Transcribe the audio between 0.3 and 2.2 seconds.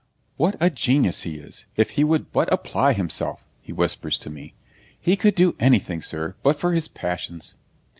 'What a genius he is, if he